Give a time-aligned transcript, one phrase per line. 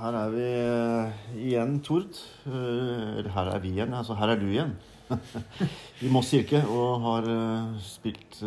[0.00, 2.18] Her er vi eh, igjen, Tord.
[2.46, 3.94] Eh, her er vi igjen.
[3.94, 4.76] Altså, her er du igjen.
[6.04, 6.62] I Moss kirke.
[6.70, 8.38] Og har eh, spilt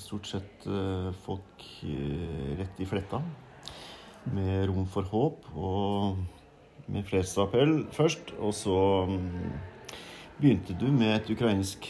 [0.00, 0.66] stort sett
[1.24, 1.64] folk
[2.60, 3.22] rett i fletta.
[4.30, 6.20] Med rom for håp og
[6.90, 8.34] med fredsappell først.
[8.38, 8.76] Og så
[9.08, 9.54] mm,
[10.40, 11.88] begynte du med et ukrainsk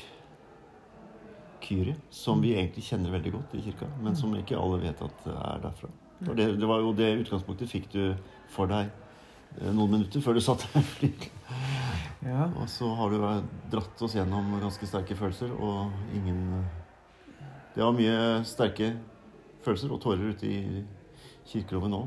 [1.61, 5.27] kyrie, som vi egentlig kjenner veldig godt i kirka, men som ikke alle vet at
[5.31, 5.91] er derfra.
[6.29, 8.03] Og det, det var jo det utgangspunktet fikk du
[8.53, 11.29] for deg eh, noen minutter før du satt deg flyet.
[12.27, 12.51] Ja.
[12.61, 13.23] Og så har du
[13.73, 18.93] dratt oss gjennom ganske sterke følelser, og ingen eh, Det var mye sterke
[19.65, 20.83] følelser og tårer ute i
[21.49, 22.03] kirkerommet nå.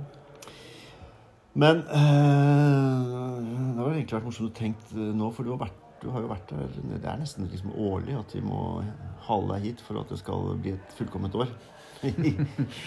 [1.53, 3.39] Men øh,
[3.73, 6.31] det har egentlig vært morsomt å tenke nå, for du har, vært, du har jo
[6.31, 8.81] vært der Det er nesten liksom årlig at vi må
[9.27, 11.53] hale deg hit for at det skal bli et fullkomment år
[12.03, 12.33] i,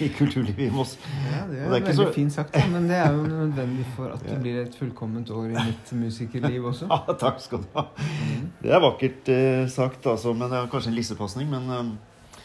[0.04, 0.96] i kulturlivet i Moss.
[1.30, 3.86] Ja, det er, det er veldig så- fint sagt, da, men det er jo nødvendig
[3.96, 6.88] for at det blir et fullkomment år i mitt musikerliv også.
[6.92, 7.86] Ja, takk skal du ha.
[7.96, 8.50] Mm.
[8.62, 11.48] Det er vakkert eh, sagt, altså, men det er kanskje en lissepasning.
[11.52, 12.42] Men, eh,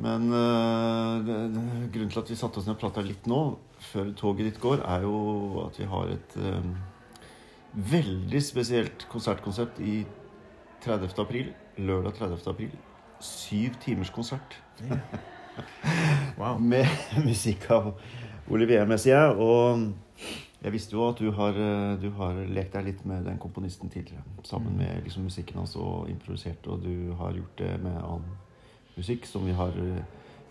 [0.00, 1.64] men eh, det, det,
[1.96, 3.40] grunnen til at vi satte oss ned og prata litt nå,
[3.90, 6.70] før toget ditt går, er jo at vi har et eh,
[7.94, 10.00] veldig spesielt konsertkonsept i
[10.84, 11.12] 30.
[11.20, 11.52] april.
[11.80, 12.46] Lørdag 30.
[12.50, 12.72] april.
[13.20, 14.54] Syv timers konsert
[16.38, 16.58] Wow.
[16.60, 16.86] med
[17.28, 17.90] musikk av
[18.50, 19.34] Olivier Messier.
[19.36, 19.90] Og
[20.62, 23.90] jeg visste jo at du har, eh, du har lekt deg litt med den komponisten
[23.92, 24.24] tidligere.
[24.44, 26.66] Sammen med liksom, musikken hans og improvisert.
[26.72, 28.38] Og du har gjort det med annen
[28.96, 30.02] musikk som vi har eh,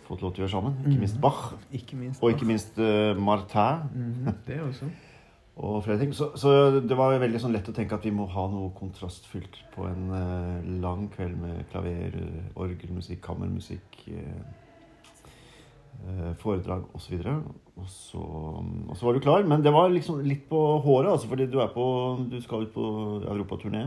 [0.08, 0.80] fått lov til å gjøre sammen.
[0.86, 1.22] Ikke minst Mhm.
[1.22, 1.44] Bach.
[1.74, 2.24] Ikke minst.
[2.24, 4.86] Og ikke minst uh, Martin Mhm, Det også.
[5.60, 6.14] og flere ting.
[6.16, 9.60] Så, så det var veldig sånn lett å tenke at vi må ha noe kontrastfylt
[9.76, 12.16] på en uh, lang kveld med klaver,
[12.56, 14.40] orgelmusikk, kammermusikk, eh,
[16.42, 17.20] foredrag osv.
[17.80, 19.44] Og, så, og så var du klar.
[19.48, 21.86] Men det var liksom litt på håret, altså, fordi du, er på,
[22.32, 22.86] du skal ut på
[23.28, 23.86] europaturné.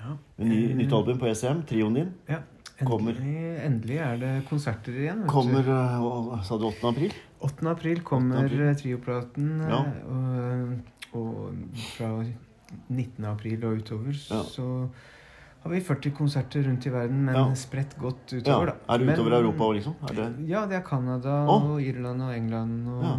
[0.00, 0.16] Ja.
[0.42, 2.14] Ny, Eh, nytt album på ECM, trioen din.
[2.28, 2.40] Ja.
[2.82, 5.20] Endelig, endelig er det konserter igjen.
[5.22, 5.30] vet du.
[5.30, 6.88] Kommer eh, sa du 8.
[6.88, 7.12] april?
[7.46, 7.68] 8.
[7.70, 8.48] april kommer 8.
[8.48, 8.62] april.
[8.66, 9.52] eh, trioplaten.
[9.60, 9.82] eh, Ja.
[11.14, 12.08] Og, og fra
[12.88, 13.24] 19.
[13.28, 14.42] april og utover Ja.
[14.42, 14.66] så
[15.62, 17.44] har vi 40 konserter rundt i verden, men Ja.
[17.54, 18.72] spredt godt utover, da.
[18.94, 19.94] Er det Men- utover Europa òg, liksom?
[20.10, 21.70] Er det, Ja, det er Canada oh.
[21.72, 23.16] og Irland og England og Ja.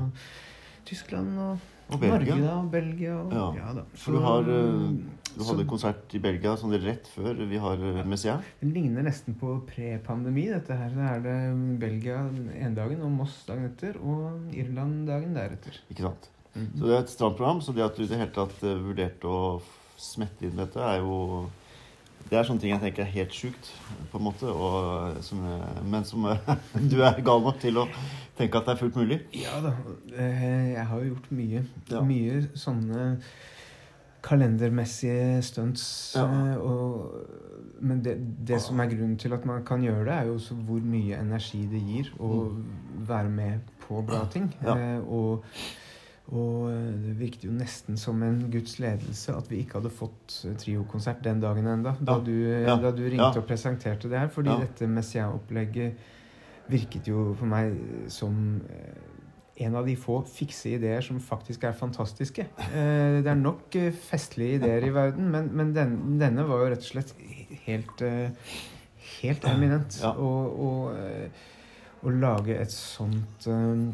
[0.85, 1.57] Tyskland og,
[1.93, 3.73] og Norge da, og Belgia og Ja.
[3.73, 3.83] da.
[3.95, 4.93] For du har, eh,
[5.35, 8.41] Du så- hadde konsert i Belgia sånn rett før vi har eh, Messiaen.
[8.61, 10.89] Det ligner nesten på pre-pandemi, dette her.
[10.89, 12.17] Da er det Belgia
[12.59, 15.79] en dagen og Moss dagen etter, og Irland dagen deretter.
[15.89, 16.29] Ikke sant?
[16.55, 16.77] Mhm.
[16.77, 17.61] Så det er et stramt program.
[17.61, 19.61] Så det at du i det hele tatt eh, vurderte å
[19.97, 21.49] smette inn dette, er jo
[22.29, 23.67] Det er sånne ting jeg tenker er helt sjukt,
[24.11, 24.49] på en måte.
[24.49, 25.41] Og, som,
[25.85, 26.25] men som
[26.91, 27.87] du er gal nok til å
[28.37, 29.19] tenke at det er fullt mulig.
[29.37, 29.73] Ja da.
[30.17, 31.63] eh, Jeg har jo gjort mye.
[31.91, 32.01] Ja.
[32.07, 33.09] Mye sånne
[34.23, 36.13] kalendermessige stunts.
[36.15, 36.23] Ja.
[36.23, 37.13] eh, Og,
[37.83, 38.15] men det,
[38.47, 41.17] det som er grunnen til at man kan gjøre det, er jo også hvor mye
[41.19, 42.43] energi det gir å
[43.09, 44.47] være med på bra ting.
[44.61, 44.67] Mm.
[44.67, 44.77] Ja.
[44.79, 45.43] Eh, Og,
[46.31, 46.69] og
[47.03, 51.41] det virket jo nesten som en Guds ledelse at vi ikke hadde fått triokonsert den
[51.43, 52.19] dagen enda da, Ja.
[52.23, 53.41] du, da du ringte Ja.
[53.41, 54.29] og presenterte det her.
[54.29, 54.59] Fordi Ja.
[54.59, 55.93] dette Messia-opplegget
[56.69, 57.75] virket jo for meg
[58.07, 62.47] som eh, en av de få fikse ideer som faktisk er fantastiske.
[62.57, 66.69] Eh, Det er nok eh, festlige ideer i verden, men, men den, denne var jo
[66.71, 67.13] rett og slett
[67.65, 68.31] helt, eh,
[69.21, 69.99] helt eminent.
[70.01, 70.11] Ja.
[70.15, 71.29] Og, og, eh,
[72.03, 73.93] å lage et sånt eh, eh,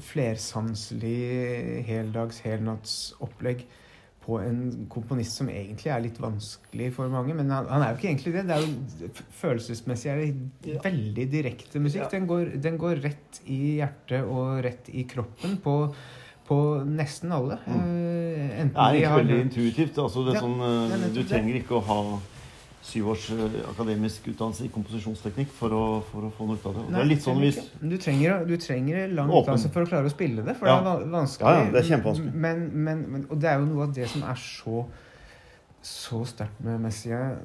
[0.00, 3.64] flersanselig heldags, helnattsopplegg
[4.20, 7.34] på en komponist som egentlig er litt vanskelig for mange.
[7.38, 8.42] Men han, han er jo ikke egentlig det.
[8.50, 9.10] det er jo
[9.40, 10.80] Følelsesmessig er det Ja.
[10.84, 12.02] veldig direkte musikk.
[12.04, 12.10] Ja.
[12.12, 15.76] Den, går, den går rett i hjertet og rett i kroppen på,
[16.46, 17.56] på nesten alle.
[17.64, 17.80] Mm.
[17.80, 19.98] Eh, enten Det er de har veldig intuitivt.
[20.04, 21.28] Altså det er Ja, sånn, det eh, du det.
[21.32, 22.00] trenger ikke å ha
[22.82, 26.74] syv års eh, akademisk utdannelse i komposisjonsteknikk for å, for å få noe ut av
[26.78, 26.84] det.
[26.86, 27.58] Og det er litt sånn hvis.
[27.82, 30.78] Du trenger, du trenger lang utdannelse for å klare å spille det, for Ja.
[30.80, 31.46] det er vanskelig.
[31.52, 32.32] Ja, ja, det er kjempevanskelig.
[32.34, 34.84] Men, men, men, og det er jo noe av det som er så
[35.82, 37.38] så sterkt med Messia,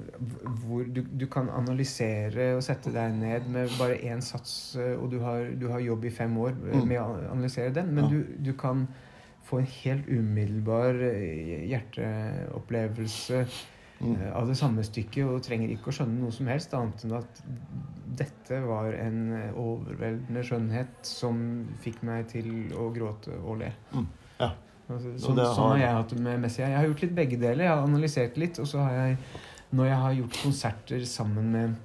[0.59, 5.07] hvor du, du kan analysere og sette deg ned med bare én sats, eh, og
[5.13, 6.87] du har, du har jobb i fem år eh, Mm.
[6.89, 8.09] med å analysere den, men Ja.
[8.09, 8.87] du, du kan
[9.47, 10.99] få en helt umiddelbar
[12.15, 13.45] hjerteopplevelse
[13.99, 14.15] mm.
[14.15, 17.15] eh, av det samme stykket, og trenger ikke å skjønne noe som helst annet enn
[17.19, 17.41] at
[18.19, 21.41] dette var en eh, overveldende skjønnhet som
[21.83, 23.73] fikk meg til å gråte og le.
[23.95, 24.07] Mm,
[24.39, 24.51] ja.
[24.85, 25.51] Altså, Og sånn, har...
[25.57, 26.69] sånn har jeg hatt det med Messia.
[26.69, 27.65] Jeg har gjort litt begge deler.
[27.65, 29.17] Jeg har analysert litt, og så har jeg,
[29.75, 31.83] når jeg har gjort konserter sammen med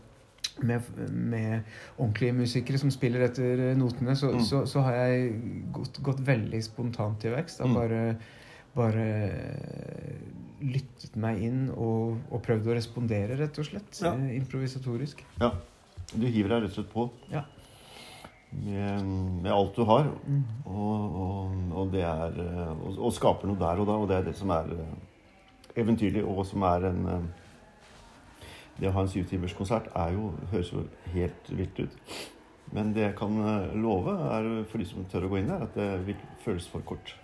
[0.62, 1.60] med, med
[1.96, 4.42] ordentlige musikere som spiller etter notene, så, Mm.
[4.44, 5.30] så, så har jeg
[5.72, 7.60] gått, gått veldig spontant til verks.
[7.60, 7.74] Mm.
[7.74, 8.16] Bare,
[8.76, 9.06] bare
[10.60, 13.90] lyttet meg inn og, og prøvd å respondere, rett og slett.
[14.04, 14.12] Ja.
[14.36, 15.24] Improvisatorisk.
[15.38, 15.66] Improvisatorisk.
[16.10, 17.44] Du hiver deg rett og slett på Ja.
[18.50, 19.04] med,
[19.44, 20.08] med alt du har.
[20.26, 20.40] Mm.
[20.66, 21.52] Og, og,
[21.82, 24.34] og det er eh, og, og skaper noe der og da, og det er det
[24.38, 24.96] som er eh,
[25.80, 27.28] eventyrlig, og som er en eh,
[28.80, 30.82] Det å ha en syvtimerskonsert er jo, høres jo
[31.14, 31.96] helt vilt ut.
[32.72, 35.66] Men det jeg kan eh, love, er for de som tør å gå inn der,
[35.66, 37.14] at det vil føles for kort.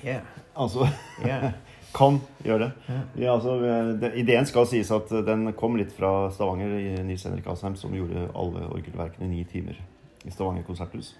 [0.00, 0.24] Yeah.
[0.56, 0.88] Altså
[1.24, 1.52] Yeah.
[1.94, 2.70] kan gjøre det.
[2.88, 3.02] Yeah.
[3.20, 3.56] Ja, altså,
[4.00, 4.14] det.
[4.16, 8.30] Ideen skal sies at den kom litt fra Stavanger i Nils Henrik Asheim, som gjorde
[8.32, 9.76] alle orgelverkene i ni timer
[10.24, 11.12] i Stavanger konserthus.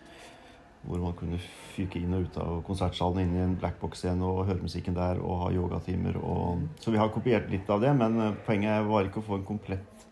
[0.82, 1.38] Hvor man kunne
[1.76, 5.44] fyke inn og ut av konsertsalen inn i en blackbox-scene og høre musikken der og
[5.44, 6.16] ha yogatimer.
[6.18, 6.64] Og...
[6.82, 9.46] Så vi har kopiert litt av det, men eh, poenget var ikke å få en
[9.46, 10.06] komplett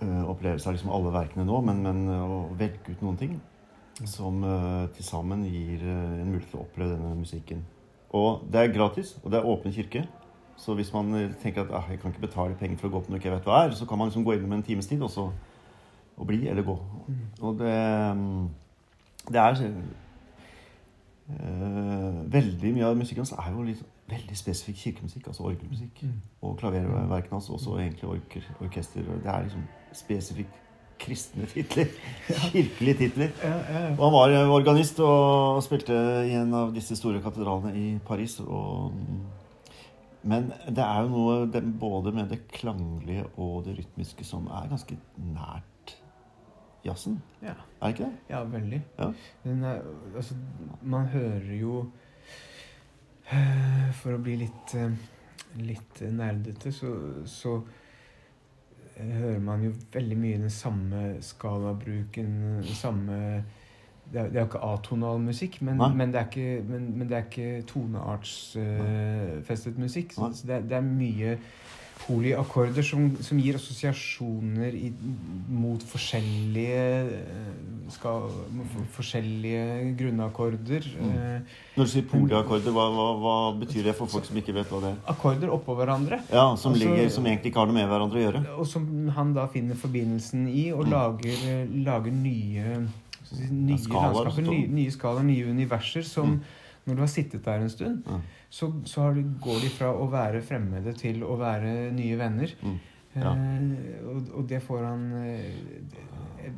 [0.00, 3.36] uh, opplevelse av liksom alle verkene nå, men, men å velge ut noen ting
[4.08, 7.62] som uh, til sammen gir uh, en mulighet til å oppleve denne musikken.
[8.16, 10.06] Og det er gratis, og det er åpen kirke.
[10.60, 13.00] Så hvis man eh, tenker at ah, jeg kan ikke betale penger for å gå
[13.00, 14.90] på noe jeg ikke vet hva er, så kan man liksom gå med en times
[14.90, 15.30] tid og så
[16.20, 16.74] og bli eller gå.
[17.06, 17.22] Mm.
[17.40, 17.76] Og det,
[19.32, 19.62] det er
[21.30, 23.80] uh, Veldig mye av musikken hans er jo litt
[24.10, 26.02] veldig spesifikk kirkemusikk, altså orgelmusikk.
[26.02, 26.18] Mm.
[26.42, 29.00] Og klaververkene hans også egentlig orker, orkester.
[29.00, 29.64] Det er liksom
[29.96, 30.60] spesifikt
[31.00, 31.90] kristne titler.
[32.52, 33.32] Kirkelige titler.
[33.42, 33.90] Ja, ja, ja.
[33.96, 35.96] Og han var eh, organist og spilte
[36.28, 38.38] i en av disse store katedralene i Paris.
[38.44, 38.92] Og,
[40.22, 44.98] men det er jo noe både med det klanglige og det rytmiske som er ganske
[45.32, 45.96] nært
[46.84, 47.20] jazzen.
[47.42, 47.56] ja.
[47.80, 48.16] Er det ikke det?
[48.28, 48.82] Ja, veldig.
[48.98, 49.12] Ja.
[49.44, 49.82] Er,
[50.16, 50.34] altså,
[50.82, 51.90] man hører jo
[53.32, 54.92] eh, For å bli litt, eh,
[55.60, 56.92] litt nerdete, så,
[57.28, 57.78] så eh,
[59.12, 62.26] hører man jo veldig mye den samme skalabruken,
[62.60, 63.44] den samme
[64.10, 67.24] det er, jo ikke atonal musikk, men, men, det, er ikke, men, men det er
[67.28, 70.12] ikke toneartsfestet musikk.
[70.12, 71.38] Så, så det, det er mye
[72.06, 74.90] polyakkorder som, som gir assosiasjoner i,
[75.52, 76.84] mot forskjellige
[77.16, 77.50] eh,
[77.90, 78.28] skal,
[78.72, 79.64] for, forskjellige
[79.98, 80.86] grunnakkorder.
[81.00, 81.10] Mm.
[81.10, 84.70] Eh, Når du sier polyakkorder, hva, hva, hva betyr det for folk som ikke vet
[84.72, 85.00] hva det er?
[85.14, 86.20] akkorder oppå hverandre.
[86.32, 88.44] Ja, Som, Altså- ligger, som egentlig ikke har noe med hverandre å gjøre?
[88.58, 90.90] Og som han da finner forbindelsen i, og Mm.
[90.90, 92.86] lager, eh, lager nye
[93.50, 96.40] nye skalaer, nye, nye skala, nye universer som Mm.
[96.90, 98.18] Når du har sittet der en stund, ja.
[98.50, 102.52] så, så har du, går de fra å være fremmede til å være nye venner.
[102.66, 102.78] Mm.
[103.14, 103.30] Ja.
[103.34, 106.50] Eh, og, og det får han eh,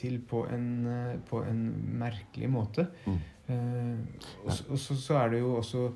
[0.00, 1.62] til på en, eh, på en
[2.00, 2.88] merkelig måte.
[3.06, 3.20] Mm.
[3.46, 5.86] Eh, og så- og så, så er det jo også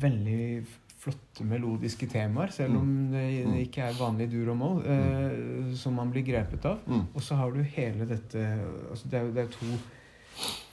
[0.00, 0.64] veldig
[1.04, 3.52] flotte melodiske temaer, selv om det, Mm.
[3.52, 6.78] det ikke er vanlig dur og moll, eh, som man blir grepet av.
[6.86, 7.02] Mm.
[7.14, 8.38] Og så har du hele dette
[8.90, 10.63] altså Det er jo det to eh,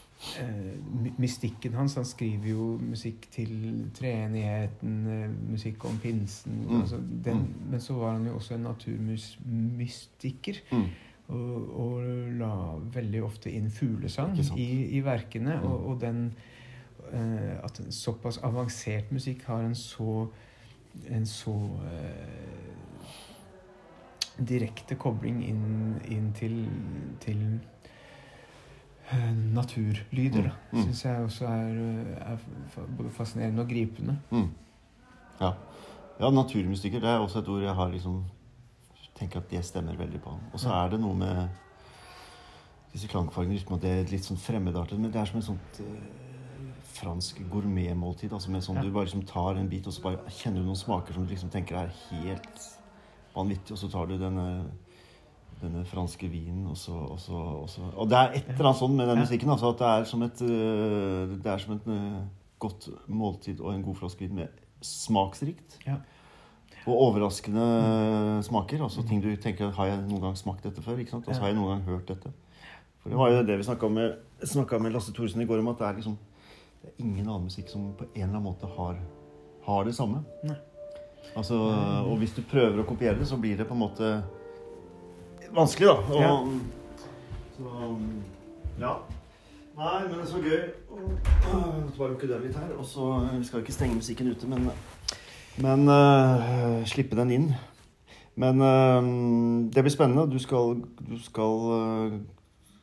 [1.18, 3.52] Mystikken hans Han skriver jo musikk til
[3.98, 6.82] treenigheten, eh, musikk om pinsen Mm.
[6.82, 7.54] altså den, Mm.
[7.70, 10.56] Men så var han jo også en naturmystiker.
[10.72, 10.86] Mm.
[11.28, 12.04] Og, og
[12.40, 15.60] la veldig ofte inn fuglesang i, i verkene.
[15.60, 15.66] Mm.
[15.66, 16.34] Og, og den
[17.14, 20.28] uh, At såpass avansert musikk har en så
[21.10, 22.62] en så uh,
[24.48, 26.56] direkte kobling inn, inn til,
[27.24, 27.81] til eh,
[29.54, 30.50] naturlyder.
[30.50, 30.54] da.
[30.72, 30.78] Mm.
[30.78, 30.84] Mm.
[30.84, 31.80] Syns jeg også er,
[32.22, 32.38] er
[32.98, 34.18] både fascinerende og gripende.
[34.32, 34.50] Mm.
[35.42, 35.54] Ja.
[36.20, 38.22] ja, naturmusiker det er også et ord jeg har liksom
[39.22, 40.34] tenker at det stemmer veldig på.
[40.54, 41.48] Og så er det noe med
[42.94, 45.82] disse klangfargene rytmen, at det er litt sånn fremmedartet, men det er som et sånt
[45.86, 48.34] eh, fransk gourmetmåltid.
[48.34, 48.86] Altså med sånn Ja.
[48.86, 51.34] Du bare liksom tar en bit, og så bare kjenner du noen smaker som du
[51.34, 52.66] liksom tenker er helt
[53.36, 54.48] vanvittig, og så tar du denne
[55.62, 58.82] denne franske vinen, og så, og så, og så Og det er et eller annet
[58.82, 59.52] sånn med den musikken.
[59.54, 62.18] Altså at det er som et, øh, det er som et øh,
[62.62, 65.78] godt måltid og en god flaske vin med smaksrikt.
[65.86, 66.00] Ja.
[66.86, 68.42] Og overraskende mm.
[68.48, 68.82] smaker.
[68.84, 70.98] Altså ting du tenker Har jeg noen gang smakt dette før?
[70.98, 71.28] ikke sant?
[71.28, 72.34] Og så har jeg noen gang hørt dette.
[73.02, 74.18] For det var jo det vi snakka med,
[74.82, 76.18] med Lasse Thoresen i går om, at det er liksom
[76.82, 78.98] det er ingen annen musikk som på en eller annen måte har,
[79.68, 80.24] har det samme.
[80.44, 80.58] Nei.
[81.38, 81.58] Altså,
[82.08, 84.08] og hvis du prøver å kopiere det, så blir det på en måte
[85.56, 85.94] vanskelig, da.
[85.94, 86.36] Og, Ja.
[87.58, 87.98] Så
[88.80, 88.94] ja.
[89.78, 90.62] Nei, men det er så gøy.
[91.46, 92.74] Så bare lukke døren litt her.
[92.78, 94.70] Og så Vi skal ikke stenge musikken ute, men,
[95.58, 97.48] men uh, slippe den inn.
[98.36, 99.02] Men uh,
[99.74, 100.28] det blir spennende.
[100.32, 102.20] Du skal, du skal uh,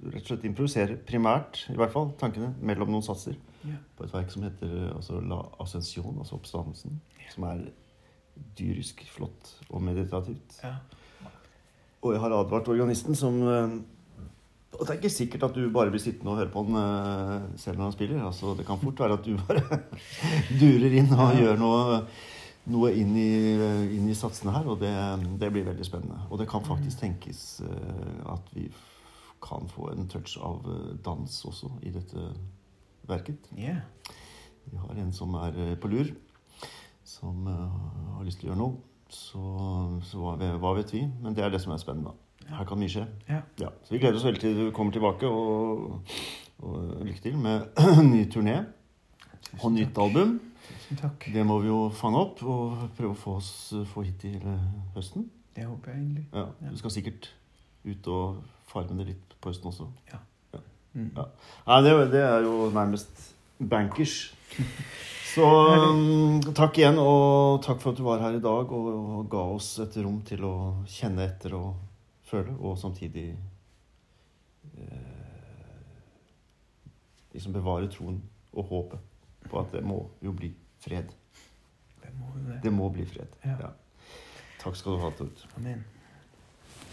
[0.06, 3.38] rett og slett improvisere primært, i hvert fall, tankene, mellom noen satser.
[3.64, 3.78] yeah.
[3.96, 7.00] På et verk som heter altså La Ascension, altså Oppstandelsen.
[7.32, 7.66] Som er
[8.58, 10.60] dyrisk flott og meditativt.
[10.62, 10.76] Ja.
[12.02, 13.76] Og jeg har advart organisten som eh,
[14.76, 17.47] Og det er ikke sikkert at du bare blir sittende og høre på han eh,
[17.59, 18.26] selv når han spiller.
[18.26, 19.81] Altså, det kan fort være at du bare
[20.61, 22.02] durer inn og gjør noe,
[22.71, 23.33] noe inn, i,
[23.97, 24.69] inn i satsene her.
[24.71, 24.93] Og det,
[25.40, 26.21] det blir veldig spennende.
[26.31, 28.69] Og det kan faktisk tenkes eh, at vi
[29.43, 30.64] kan få en touch av
[31.07, 32.31] dans også i dette
[33.09, 33.50] verket.
[33.57, 33.83] Yeah.
[34.69, 36.11] Vi har en som er på lur,
[37.07, 38.88] som har lyst til å gjøre noe.
[39.09, 39.43] Så,
[40.05, 41.05] så hva, hva vet vi?
[41.23, 42.12] Men det er det som er spennende.
[42.49, 43.05] Her kan mye skje.
[43.29, 43.71] Ja.
[43.85, 46.03] Så vi gleder oss veldig til du kommer tilbake, og,
[46.65, 47.67] og lykke til med
[48.12, 48.61] ny turné
[49.62, 50.38] og nytt album.
[51.25, 53.50] Det må vi jo fange opp og prøve å få oss
[53.93, 54.41] få hit til
[54.97, 55.29] høsten.
[55.57, 56.25] Det håper jeg egentlig.
[56.33, 57.31] Ja, Du skal sikkert
[57.88, 59.88] ut og farme det litt på høsten også.
[60.95, 61.11] Mm.
[61.17, 61.29] Ja.
[61.69, 64.21] Nei, det, det er jo nærmest bankers.
[65.28, 69.28] Så um, takk igjen, og takk for at du var her i dag og, og
[69.30, 70.54] ga oss et rom til å
[70.88, 71.75] kjenne etter og
[72.28, 73.26] føle, og samtidig
[74.73, 75.76] eh,
[77.35, 78.18] liksom bevare troen
[78.54, 80.50] og håpet på at det må jo bli
[80.82, 81.12] fred.
[82.02, 82.58] Det må det.
[82.64, 83.38] Det må bli fred.
[83.44, 83.56] Ja.
[83.66, 83.70] Ja.
[84.58, 85.44] Takk skal du ha, Tord.
[85.61, 85.85] Amen.